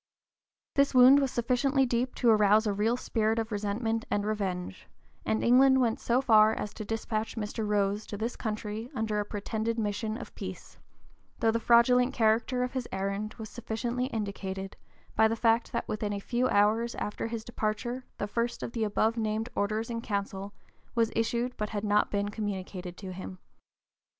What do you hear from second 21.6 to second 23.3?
had not (p. 046) been communicated to